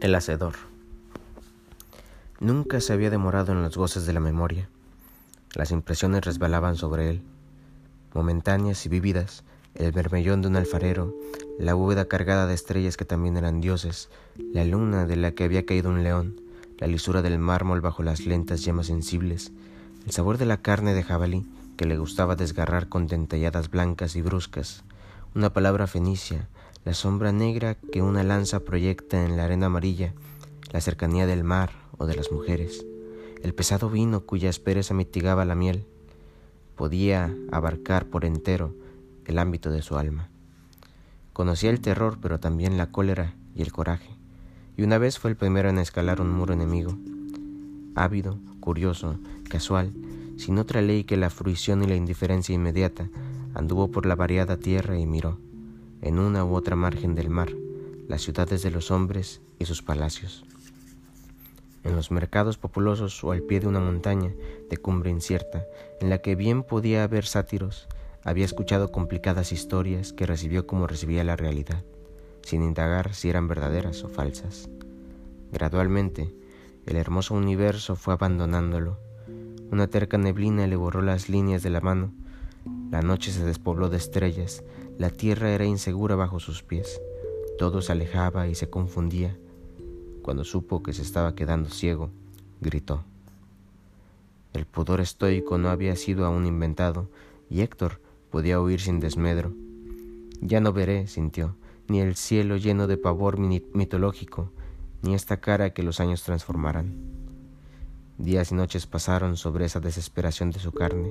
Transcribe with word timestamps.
El 0.00 0.14
Hacedor. 0.14 0.54
Nunca 2.38 2.80
se 2.80 2.94
había 2.94 3.10
demorado 3.10 3.52
en 3.52 3.62
los 3.62 3.76
goces 3.76 4.06
de 4.06 4.14
la 4.14 4.20
memoria. 4.20 4.66
Las 5.54 5.72
impresiones 5.72 6.24
resbalaban 6.24 6.76
sobre 6.76 7.10
él, 7.10 7.22
momentáneas 8.14 8.86
y 8.86 8.88
vívidas, 8.88 9.44
el 9.74 9.92
vermellón 9.92 10.40
de 10.40 10.48
un 10.48 10.56
alfarero, 10.56 11.14
la 11.58 11.74
bóveda 11.74 12.06
cargada 12.06 12.46
de 12.46 12.54
estrellas 12.54 12.96
que 12.96 13.04
también 13.04 13.36
eran 13.36 13.60
dioses, 13.60 14.08
la 14.38 14.64
luna 14.64 15.04
de 15.04 15.16
la 15.16 15.32
que 15.32 15.44
había 15.44 15.66
caído 15.66 15.90
un 15.90 16.02
león, 16.02 16.40
la 16.78 16.86
lisura 16.86 17.20
del 17.20 17.38
mármol 17.38 17.82
bajo 17.82 18.02
las 18.02 18.20
lentas 18.20 18.64
llamas 18.64 18.86
sensibles, 18.86 19.52
el 20.06 20.12
sabor 20.12 20.38
de 20.38 20.46
la 20.46 20.62
carne 20.62 20.94
de 20.94 21.02
jabalí 21.02 21.46
que 21.76 21.84
le 21.84 21.98
gustaba 21.98 22.36
desgarrar 22.36 22.88
con 22.88 23.06
dentelladas 23.06 23.70
blancas 23.70 24.16
y 24.16 24.22
bruscas, 24.22 24.82
una 25.34 25.52
palabra 25.52 25.86
fenicia, 25.86 26.48
la 26.84 26.94
sombra 26.94 27.30
negra 27.30 27.76
que 27.92 28.00
una 28.00 28.22
lanza 28.22 28.60
proyecta 28.60 29.24
en 29.24 29.36
la 29.36 29.44
arena 29.44 29.66
amarilla, 29.66 30.14
la 30.72 30.80
cercanía 30.80 31.26
del 31.26 31.44
mar 31.44 31.72
o 31.98 32.06
de 32.06 32.16
las 32.16 32.32
mujeres, 32.32 32.86
el 33.42 33.54
pesado 33.54 33.90
vino 33.90 34.20
cuya 34.20 34.48
aspereza 34.48 34.94
mitigaba 34.94 35.44
la 35.44 35.54
miel, 35.54 35.84
podía 36.76 37.34
abarcar 37.52 38.06
por 38.06 38.24
entero 38.24 38.74
el 39.26 39.38
ámbito 39.38 39.70
de 39.70 39.82
su 39.82 39.98
alma. 39.98 40.30
Conocía 41.34 41.68
el 41.68 41.80
terror, 41.80 42.18
pero 42.20 42.40
también 42.40 42.78
la 42.78 42.90
cólera 42.90 43.34
y 43.54 43.60
el 43.60 43.72
coraje, 43.72 44.10
y 44.78 44.82
una 44.82 44.96
vez 44.96 45.18
fue 45.18 45.30
el 45.30 45.36
primero 45.36 45.68
en 45.68 45.78
escalar 45.78 46.22
un 46.22 46.30
muro 46.30 46.54
enemigo. 46.54 46.96
Ávido, 47.94 48.38
curioso, 48.60 49.18
casual, 49.50 49.92
sin 50.38 50.56
otra 50.56 50.80
ley 50.80 51.04
que 51.04 51.18
la 51.18 51.28
fruición 51.28 51.82
y 51.82 51.86
la 51.86 51.96
indiferencia 51.96 52.54
inmediata, 52.54 53.10
anduvo 53.52 53.90
por 53.90 54.06
la 54.06 54.14
variada 54.14 54.56
tierra 54.56 54.98
y 54.98 55.04
miró 55.04 55.38
en 56.02 56.18
una 56.18 56.44
u 56.44 56.54
otra 56.54 56.76
margen 56.76 57.14
del 57.14 57.30
mar, 57.30 57.50
las 58.08 58.22
ciudades 58.22 58.62
de 58.62 58.70
los 58.70 58.90
hombres 58.90 59.40
y 59.58 59.66
sus 59.66 59.82
palacios. 59.82 60.44
En 61.84 61.96
los 61.96 62.10
mercados 62.10 62.58
populosos 62.58 63.22
o 63.24 63.32
al 63.32 63.42
pie 63.42 63.60
de 63.60 63.66
una 63.66 63.80
montaña 63.80 64.34
de 64.68 64.76
cumbre 64.76 65.10
incierta, 65.10 65.64
en 66.00 66.10
la 66.10 66.18
que 66.18 66.34
bien 66.34 66.62
podía 66.62 67.04
haber 67.04 67.24
sátiros, 67.24 67.88
había 68.22 68.44
escuchado 68.44 68.92
complicadas 68.92 69.52
historias 69.52 70.12
que 70.12 70.26
recibió 70.26 70.66
como 70.66 70.86
recibía 70.86 71.24
la 71.24 71.36
realidad, 71.36 71.84
sin 72.42 72.62
indagar 72.62 73.14
si 73.14 73.30
eran 73.30 73.48
verdaderas 73.48 74.04
o 74.04 74.08
falsas. 74.08 74.68
Gradualmente, 75.52 76.34
el 76.86 76.96
hermoso 76.96 77.34
universo 77.34 77.96
fue 77.96 78.14
abandonándolo. 78.14 78.98
Una 79.70 79.86
terca 79.86 80.18
neblina 80.18 80.66
le 80.66 80.76
borró 80.76 81.02
las 81.02 81.28
líneas 81.28 81.62
de 81.62 81.70
la 81.70 81.80
mano. 81.80 82.12
La 82.90 83.02
noche 83.02 83.32
se 83.32 83.44
despobló 83.44 83.88
de 83.88 83.96
estrellas 83.96 84.62
la 85.00 85.08
tierra 85.08 85.50
era 85.50 85.64
insegura 85.64 86.14
bajo 86.14 86.40
sus 86.40 86.62
pies. 86.62 87.00
Todo 87.56 87.80
se 87.80 87.90
alejaba 87.90 88.48
y 88.48 88.54
se 88.54 88.68
confundía. 88.68 89.34
Cuando 90.20 90.44
supo 90.44 90.82
que 90.82 90.92
se 90.92 91.00
estaba 91.00 91.34
quedando 91.34 91.70
ciego, 91.70 92.10
gritó. 92.60 93.02
El 94.52 94.66
pudor 94.66 95.00
estoico 95.00 95.56
no 95.56 95.70
había 95.70 95.96
sido 95.96 96.26
aún 96.26 96.44
inventado, 96.44 97.08
y 97.48 97.62
Héctor 97.62 98.02
podía 98.30 98.60
oír 98.60 98.78
sin 98.78 99.00
desmedro. 99.00 99.54
Ya 100.42 100.60
no 100.60 100.74
veré, 100.74 101.06
sintió, 101.06 101.56
ni 101.88 102.02
el 102.02 102.14
cielo 102.14 102.58
lleno 102.58 102.86
de 102.86 102.98
pavor 102.98 103.38
mitológico, 103.38 104.52
ni 105.00 105.14
esta 105.14 105.40
cara 105.40 105.72
que 105.72 105.82
los 105.82 105.98
años 105.98 106.24
transformarán. 106.24 106.94
Días 108.18 108.52
y 108.52 108.54
noches 108.54 108.86
pasaron 108.86 109.38
sobre 109.38 109.64
esa 109.64 109.80
desesperación 109.80 110.50
de 110.50 110.58
su 110.58 110.72
carne, 110.72 111.10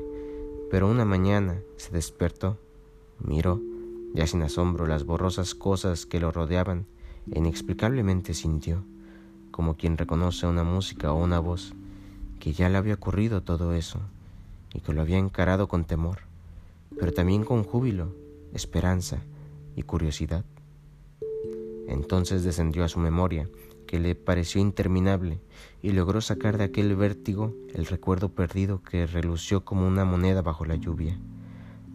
pero 0.69 0.89
una 0.89 1.05
mañana 1.05 1.61
se 1.77 1.91
despertó, 1.91 2.57
miró 3.19 3.61
ya 4.13 4.25
sin 4.27 4.41
asombro, 4.41 4.87
las 4.87 5.03
borrosas 5.03 5.55
cosas 5.55 6.05
que 6.05 6.19
lo 6.19 6.31
rodeaban, 6.31 6.85
e 7.31 7.39
inexplicablemente 7.39 8.33
sintió, 8.33 8.83
como 9.51 9.75
quien 9.75 9.97
reconoce 9.97 10.47
una 10.47 10.63
música 10.63 11.13
o 11.13 11.23
una 11.23 11.39
voz, 11.39 11.73
que 12.39 12.53
ya 12.53 12.69
le 12.69 12.77
había 12.77 12.95
ocurrido 12.95 13.43
todo 13.43 13.73
eso, 13.73 13.99
y 14.73 14.79
que 14.79 14.93
lo 14.93 15.01
había 15.01 15.17
encarado 15.17 15.67
con 15.67 15.85
temor, 15.85 16.19
pero 16.97 17.13
también 17.13 17.43
con 17.43 17.63
júbilo, 17.63 18.15
esperanza 18.53 19.19
y 19.75 19.83
curiosidad. 19.83 20.43
Entonces 21.87 22.43
descendió 22.43 22.83
a 22.83 22.89
su 22.89 22.99
memoria, 22.99 23.47
que 23.89 23.99
le 23.99 24.13
pareció 24.13 24.61
interminable, 24.61 25.41
y 25.81 25.93
logró 25.93 26.21
sacar 26.21 26.59
de 26.59 26.65
aquel 26.65 26.95
vértigo 26.95 27.55
el 27.73 27.87
recuerdo 27.87 28.29
perdido 28.29 28.83
que 28.83 29.07
relució 29.07 29.65
como 29.65 29.87
una 29.87 30.05
moneda 30.05 30.43
bajo 30.43 30.63
la 30.63 30.75
lluvia 30.75 31.17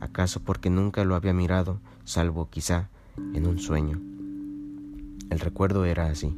acaso 0.05 0.41
porque 0.41 0.71
nunca 0.71 1.05
lo 1.05 1.15
había 1.15 1.33
mirado, 1.33 1.81
salvo 2.05 2.49
quizá 2.51 2.91
en 3.35 3.47
un 3.47 3.59
sueño. 3.59 4.01
El 5.31 5.41
recuerdo 5.41 5.85
era 5.85 6.07
así. 6.07 6.37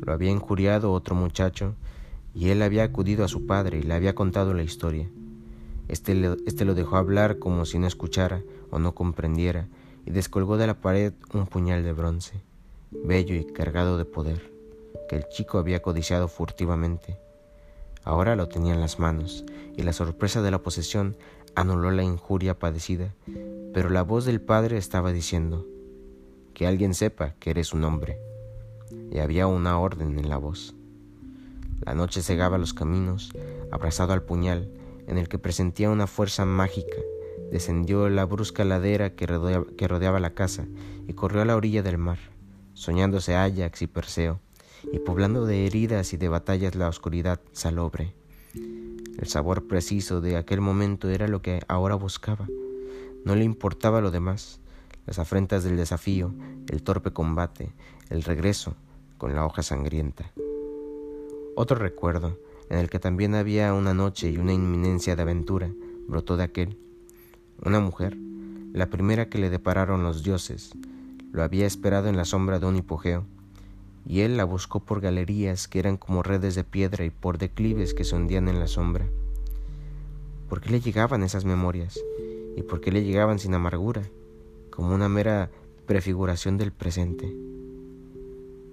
Lo 0.00 0.12
había 0.12 0.30
injuriado 0.30 0.92
otro 0.92 1.14
muchacho 1.14 1.74
y 2.34 2.48
él 2.48 2.62
había 2.62 2.84
acudido 2.84 3.24
a 3.24 3.28
su 3.28 3.46
padre 3.46 3.78
y 3.78 3.82
le 3.82 3.94
había 3.94 4.14
contado 4.14 4.54
la 4.54 4.62
historia. 4.62 5.08
Este, 5.88 6.36
este 6.46 6.64
lo 6.64 6.74
dejó 6.74 6.96
hablar 6.96 7.38
como 7.38 7.66
si 7.66 7.78
no 7.78 7.86
escuchara 7.86 8.42
o 8.70 8.78
no 8.78 8.94
comprendiera 8.94 9.68
y 10.06 10.10
descolgó 10.10 10.56
de 10.56 10.66
la 10.66 10.80
pared 10.80 11.12
un 11.32 11.46
puñal 11.46 11.82
de 11.82 11.92
bronce, 11.92 12.42
bello 13.02 13.34
y 13.34 13.44
cargado 13.44 13.98
de 13.98 14.04
poder, 14.04 14.52
que 15.08 15.16
el 15.16 15.28
chico 15.28 15.58
había 15.58 15.82
codiciado 15.82 16.28
furtivamente. 16.28 17.18
Ahora 18.04 18.36
lo 18.36 18.48
tenía 18.48 18.74
en 18.74 18.80
las 18.80 18.98
manos 18.98 19.44
y 19.76 19.82
la 19.82 19.92
sorpresa 19.92 20.42
de 20.42 20.50
la 20.50 20.62
posesión 20.62 21.16
anuló 21.54 21.90
la 21.90 22.02
injuria 22.02 22.58
padecida, 22.58 23.14
pero 23.72 23.90
la 23.90 24.02
voz 24.02 24.24
del 24.24 24.40
Padre 24.40 24.76
estaba 24.76 25.12
diciendo, 25.12 25.66
que 26.54 26.66
alguien 26.66 26.94
sepa 26.94 27.34
que 27.40 27.50
eres 27.50 27.72
un 27.74 27.84
hombre. 27.84 28.18
Y 29.10 29.18
había 29.18 29.46
una 29.46 29.78
orden 29.78 30.18
en 30.18 30.28
la 30.28 30.38
voz. 30.38 30.74
La 31.84 31.94
noche 31.94 32.22
cegaba 32.22 32.58
los 32.58 32.72
caminos, 32.72 33.30
abrazado 33.70 34.12
al 34.12 34.22
puñal, 34.22 34.70
en 35.06 35.18
el 35.18 35.28
que 35.28 35.38
presentía 35.38 35.90
una 35.90 36.06
fuerza 36.06 36.44
mágica, 36.44 36.96
descendió 37.50 38.08
la 38.08 38.24
brusca 38.24 38.64
ladera 38.64 39.14
que 39.14 39.26
rodeaba, 39.26 39.66
que 39.76 39.86
rodeaba 39.86 40.20
la 40.20 40.34
casa 40.34 40.66
y 41.06 41.12
corrió 41.12 41.42
a 41.42 41.44
la 41.44 41.56
orilla 41.56 41.82
del 41.82 41.98
mar, 41.98 42.18
soñándose 42.74 43.34
Ajax 43.34 43.82
y 43.82 43.86
Perseo, 43.86 44.40
y 44.92 44.98
poblando 44.98 45.46
de 45.46 45.66
heridas 45.66 46.12
y 46.12 46.16
de 46.16 46.28
batallas 46.28 46.74
la 46.74 46.88
oscuridad 46.88 47.40
salobre. 47.52 48.12
El 48.54 49.28
sabor 49.28 49.66
preciso 49.66 50.20
de 50.20 50.36
aquel 50.36 50.60
momento 50.60 51.08
era 51.08 51.28
lo 51.28 51.40
que 51.40 51.62
ahora 51.68 51.94
buscaba. 51.94 52.46
No 53.24 53.34
le 53.34 53.44
importaba 53.44 54.00
lo 54.00 54.10
demás, 54.10 54.60
las 55.06 55.18
afrentas 55.18 55.64
del 55.64 55.76
desafío, 55.76 56.34
el 56.68 56.82
torpe 56.82 57.12
combate, 57.12 57.72
el 58.10 58.22
regreso 58.22 58.74
con 59.18 59.34
la 59.34 59.46
hoja 59.46 59.62
sangrienta. 59.62 60.32
Otro 61.56 61.76
recuerdo, 61.76 62.38
en 62.68 62.78
el 62.78 62.90
que 62.90 62.98
también 62.98 63.34
había 63.34 63.72
una 63.72 63.94
noche 63.94 64.30
y 64.30 64.38
una 64.38 64.52
inminencia 64.52 65.14
de 65.14 65.22
aventura, 65.22 65.70
brotó 66.08 66.36
de 66.36 66.44
aquel. 66.44 66.78
Una 67.64 67.80
mujer, 67.80 68.16
la 68.72 68.90
primera 68.90 69.28
que 69.28 69.38
le 69.38 69.50
depararon 69.50 70.02
los 70.02 70.24
dioses, 70.24 70.72
lo 71.34 71.42
había 71.42 71.66
esperado 71.66 72.06
en 72.06 72.16
la 72.16 72.24
sombra 72.24 72.60
de 72.60 72.66
un 72.66 72.76
hipogeo, 72.76 73.24
y 74.06 74.20
él 74.20 74.36
la 74.36 74.44
buscó 74.44 74.78
por 74.78 75.00
galerías 75.00 75.66
que 75.66 75.80
eran 75.80 75.96
como 75.96 76.22
redes 76.22 76.54
de 76.54 76.62
piedra 76.62 77.04
y 77.04 77.10
por 77.10 77.38
declives 77.38 77.92
que 77.92 78.04
se 78.04 78.14
hundían 78.14 78.46
en 78.46 78.60
la 78.60 78.68
sombra. 78.68 79.04
¿Por 80.48 80.60
qué 80.60 80.70
le 80.70 80.80
llegaban 80.80 81.24
esas 81.24 81.44
memorias? 81.44 81.98
¿Y 82.56 82.62
por 82.62 82.80
qué 82.80 82.92
le 82.92 83.02
llegaban 83.02 83.40
sin 83.40 83.52
amargura, 83.52 84.02
como 84.70 84.94
una 84.94 85.08
mera 85.08 85.50
prefiguración 85.86 86.56
del 86.56 86.70
presente? 86.70 87.34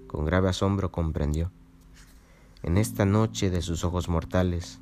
Con 0.06 0.24
grave 0.24 0.48
asombro 0.48 0.92
comprendió. 0.92 1.50
En 2.62 2.78
esta 2.78 3.04
noche 3.04 3.50
de 3.50 3.60
sus 3.60 3.82
ojos 3.82 4.08
mortales, 4.08 4.78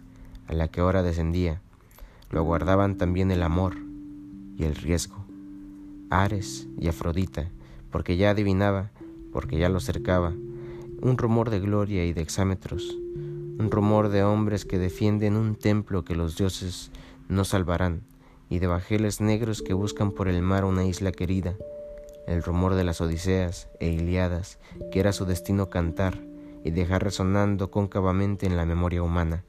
a 0.49 0.53
la 0.53 0.69
que 0.69 0.83
ahora 0.83 1.03
descendía, 1.03 1.63
lo 2.31 2.41
aguardaban 2.41 2.99
también 2.99 3.31
el 3.31 3.43
amor 3.43 3.77
y 4.59 4.65
el 4.65 4.75
riesgo. 4.75 5.25
Ares 6.11 6.67
y 6.79 6.89
Afrodita, 6.89 7.49
porque 7.91 8.17
ya 8.17 8.31
adivinaba 8.31 8.91
porque 9.33 9.59
ya 9.59 9.69
lo 9.69 9.81
cercaba, 9.81 10.35
un 11.01 11.17
rumor 11.17 11.51
de 11.51 11.61
gloria 11.61 12.05
y 12.05 12.13
de 12.13 12.23
exámetros, 12.23 12.97
un 13.59 13.71
rumor 13.71 14.09
de 14.09 14.23
hombres 14.23 14.65
que 14.65 14.79
defienden 14.79 15.37
un 15.37 15.55
templo 15.55 16.05
que 16.05 16.17
los 16.17 16.37
dioses 16.37 16.91
no 17.29 17.45
salvarán, 17.45 18.03
y 18.49 18.59
de 18.59 18.67
bajeles 18.67 19.21
negros 19.21 19.63
que 19.63 19.75
buscan 19.75 20.11
por 20.11 20.29
el 20.29 20.43
mar 20.43 20.65
una 20.65 20.85
isla 20.85 21.13
querida, 21.13 21.55
el 22.27 22.43
rumor 22.43 22.75
de 22.75 22.85
las 22.85 23.01
Odiseas 23.01 23.69
e 23.79 23.89
Iliadas, 23.89 24.59
que 24.91 25.01
era 25.01 25.13
su 25.13 25.25
destino 25.25 25.71
cantar 25.71 26.21
y 26.65 26.71
dejar 26.71 27.05
resonando 27.05 27.71
cóncavamente 27.71 28.47
en 28.47 28.57
la 28.57 28.67
memoria 28.67 29.03
humana. 29.03 29.45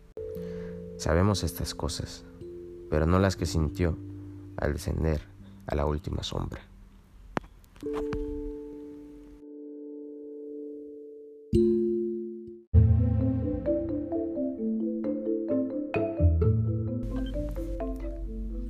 Sabemos 0.98 1.44
estas 1.44 1.74
cosas, 1.74 2.24
pero 2.90 3.08
no 3.08 3.20
las 3.20 3.36
que 3.36 3.48
sintió 3.48 3.98
al 4.58 4.74
descender 4.74 5.22
a 5.66 5.76
la 5.76 5.86
última 5.86 6.24
sombra. 6.24 6.62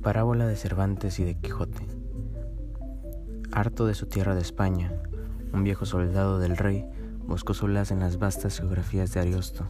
Parábola 0.02 0.48
de 0.48 0.56
Cervantes 0.56 1.20
y 1.20 1.24
de 1.24 1.36
Quijote. 1.36 1.86
Harto 3.52 3.86
de 3.86 3.94
su 3.94 4.06
tierra 4.06 4.34
de 4.34 4.40
España, 4.40 4.92
un 5.52 5.62
viejo 5.62 5.86
soldado 5.86 6.40
del 6.40 6.56
rey 6.56 6.84
busco 7.24 7.54
solas 7.54 7.92
en 7.92 8.00
las 8.00 8.18
vastas 8.18 8.58
geografías 8.58 9.14
de 9.14 9.20
Ariosto, 9.20 9.68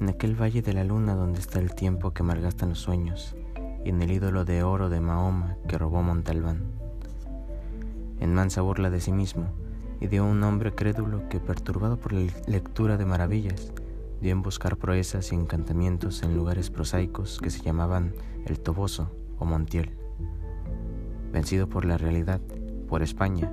en 0.00 0.08
aquel 0.08 0.34
valle 0.34 0.60
de 0.60 0.72
la 0.72 0.82
luna 0.82 1.14
donde 1.14 1.38
está 1.38 1.60
el 1.60 1.72
tiempo 1.72 2.12
que 2.12 2.24
malgastan 2.24 2.70
los 2.70 2.80
sueños, 2.80 3.36
y 3.84 3.90
en 3.90 4.02
el 4.02 4.10
ídolo 4.10 4.44
de 4.44 4.64
oro 4.64 4.88
de 4.88 4.98
Mahoma 4.98 5.56
que 5.68 5.78
robó 5.78 6.02
Montalbán. 6.02 6.64
En 8.18 8.34
mansa 8.34 8.62
burla 8.62 8.90
de 8.90 9.00
sí 9.00 9.12
mismo, 9.12 9.52
y 10.00 10.08
de 10.08 10.20
un 10.20 10.42
hombre 10.42 10.74
crédulo 10.74 11.28
que, 11.28 11.38
perturbado 11.38 11.96
por 11.96 12.12
la 12.12 12.32
lectura 12.48 12.96
de 12.96 13.06
maravillas, 13.06 13.72
dio 14.20 14.32
en 14.32 14.42
buscar 14.42 14.78
proezas 14.78 15.30
y 15.30 15.36
encantamientos 15.36 16.24
en 16.24 16.34
lugares 16.34 16.70
prosaicos 16.70 17.38
que 17.40 17.50
se 17.50 17.62
llamaban 17.62 18.14
el 18.46 18.58
Toboso 18.58 19.12
o 19.40 19.44
Montiel. 19.44 19.90
Vencido 21.32 21.68
por 21.68 21.84
la 21.84 21.98
realidad, 21.98 22.40
por 22.88 23.02
España, 23.02 23.52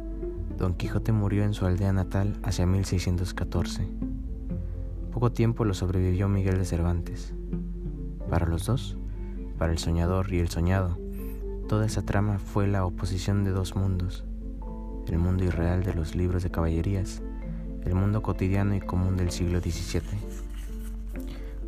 Don 0.57 0.75
Quijote 0.75 1.11
murió 1.11 1.43
en 1.43 1.53
su 1.53 1.65
aldea 1.65 1.93
natal 1.93 2.39
hacia 2.43 2.65
1614. 2.67 3.87
Poco 5.11 5.31
tiempo 5.31 5.65
lo 5.65 5.73
sobrevivió 5.73 6.27
Miguel 6.27 6.57
de 6.57 6.65
Cervantes. 6.65 7.33
Para 8.29 8.45
los 8.45 8.65
dos, 8.65 8.97
para 9.57 9.71
el 9.71 9.79
soñador 9.79 10.31
y 10.33 10.39
el 10.39 10.49
soñado, 10.49 10.97
toda 11.67 11.85
esa 11.85 12.03
trama 12.03 12.39
fue 12.39 12.67
la 12.67 12.85
oposición 12.85 13.43
de 13.43 13.51
dos 13.51 13.75
mundos, 13.75 14.25
el 15.07 15.17
mundo 15.17 15.43
irreal 15.43 15.83
de 15.83 15.93
los 15.93 16.15
libros 16.15 16.43
de 16.43 16.51
caballerías, 16.51 17.21
el 17.85 17.95
mundo 17.95 18.21
cotidiano 18.21 18.75
y 18.75 18.79
común 18.79 19.15
del 19.15 19.31
siglo 19.31 19.59
XVII. 19.59 20.01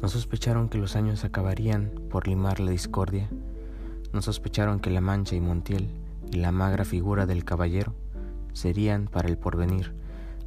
No 0.02 0.08
sospecharon 0.08 0.70
que 0.70 0.78
los 0.78 0.96
años 0.96 1.24
acabarían 1.26 1.92
por 2.10 2.28
limar 2.28 2.60
la 2.60 2.72
discordia, 2.72 3.30
no 4.14 4.22
sospecharon 4.22 4.80
que 4.80 4.90
la 4.90 5.02
mancha 5.02 5.36
y 5.36 5.42
Montiel 5.42 5.90
y 6.32 6.38
la 6.38 6.52
magra 6.52 6.86
figura 6.86 7.26
del 7.26 7.46
caballero 7.46 7.96
serían 8.54 9.08
para 9.08 9.28
el 9.28 9.38
porvenir 9.38 9.94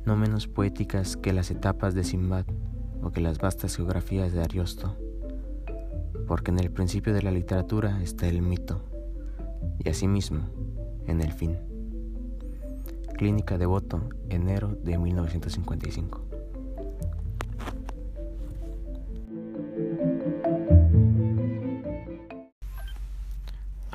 no 0.05 0.17
menos 0.17 0.49
poéticas 0.49 1.17
que 1.17 1.32
las 1.32 1.50
etapas 1.50 1.94
de 1.94 2.05
Simbad 2.05 2.44
o 3.03 3.11
que 3.11 3.20
las 3.20 3.38
vastas 3.38 3.76
geografías 3.76 4.32
de 4.32 4.43
Ariosto, 4.43 4.97
porque 6.26 6.50
en 6.50 6.59
el 6.59 6.70
principio 6.70 7.12
de 7.12 7.23
la 7.23 7.31
literatura 7.31 8.03
está 8.03 8.29
el 8.29 8.43
mito 8.43 8.82
y 9.79 9.88
asimismo 9.88 10.49
en 11.06 11.20
el 11.20 11.32
fin. 11.32 11.59
Clínica 13.17 13.59
de 13.59 13.67
Voto, 13.67 14.09
enero 14.29 14.76
de 14.82 14.99
1955. 14.99 16.22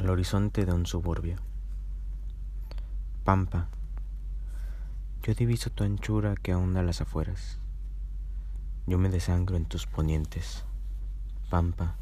Al 0.07 0.12
horizonte 0.12 0.65
de 0.65 0.71
un 0.71 0.86
suburbio. 0.86 1.36
Pampa, 3.25 3.68
yo 5.21 5.33
diviso 5.33 5.69
tu 5.69 5.83
anchura 5.83 6.36
que 6.38 6.54
ahonda 6.54 6.81
las 6.81 7.01
afueras. 7.01 7.59
Yo 8.86 8.98
me 9.00 9.09
desangro 9.09 9.57
en 9.57 9.65
tus 9.65 9.86
ponientes. 9.86 10.63
Pampa. 11.50 11.98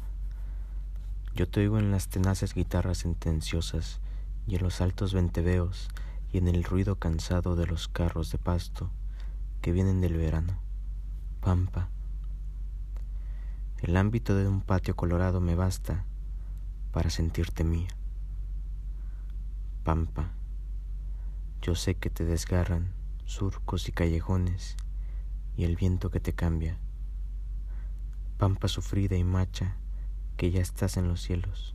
Yo 1.34 1.48
te 1.48 1.58
oigo 1.58 1.80
en 1.80 1.90
las 1.90 2.06
tenaces 2.06 2.54
guitarras 2.54 2.98
sentenciosas 2.98 3.98
y 4.46 4.54
en 4.54 4.62
los 4.62 4.80
altos 4.80 5.12
venteveos 5.12 5.88
y 6.32 6.38
en 6.38 6.46
el 6.46 6.62
ruido 6.62 7.00
cansado 7.00 7.56
de 7.56 7.66
los 7.66 7.88
carros 7.88 8.30
de 8.30 8.38
pasto 8.38 8.88
que 9.62 9.72
vienen 9.72 10.00
del 10.00 10.16
verano. 10.16 10.60
Pampa. 11.40 11.88
El 13.78 13.96
ámbito 13.96 14.36
de 14.36 14.46
un 14.46 14.60
patio 14.60 14.94
colorado 14.94 15.40
me 15.40 15.56
basta 15.56 16.04
para 16.96 17.10
sentirte 17.10 17.62
mía. 17.62 17.90
Pampa. 19.84 20.30
Yo 21.60 21.74
sé 21.74 21.96
que 21.96 22.08
te 22.08 22.24
desgarran 22.24 22.94
surcos 23.26 23.86
y 23.90 23.92
callejones 23.92 24.78
y 25.58 25.64
el 25.64 25.76
viento 25.76 26.10
que 26.10 26.20
te 26.20 26.32
cambia. 26.32 26.78
Pampa 28.38 28.68
sufrida 28.68 29.14
y 29.14 29.24
macha, 29.24 29.76
que 30.38 30.50
ya 30.50 30.62
estás 30.62 30.96
en 30.96 31.06
los 31.06 31.20
cielos. 31.20 31.74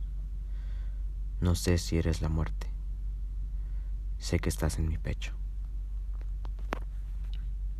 No 1.40 1.54
sé 1.54 1.78
si 1.78 1.98
eres 1.98 2.20
la 2.20 2.28
muerte, 2.28 2.66
sé 4.18 4.40
que 4.40 4.48
estás 4.48 4.80
en 4.80 4.88
mi 4.88 4.98
pecho. 4.98 5.41